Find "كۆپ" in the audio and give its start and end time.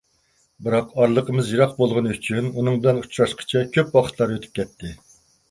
3.77-3.95